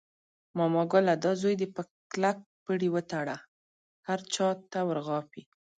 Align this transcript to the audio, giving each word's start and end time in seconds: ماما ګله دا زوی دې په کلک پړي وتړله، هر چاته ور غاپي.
ماما 0.57 0.83
ګله 0.91 1.13
دا 1.23 1.31
زوی 1.41 1.55
دې 1.61 1.67
په 1.75 1.81
کلک 2.11 2.37
پړي 2.63 2.89
وتړله، 2.91 3.37
هر 4.07 4.19
چاته 4.33 4.79
ور 4.87 4.99
غاپي. 5.07 5.43